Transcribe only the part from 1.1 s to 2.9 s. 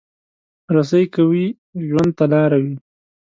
که وي، ژوند ته لاره وي.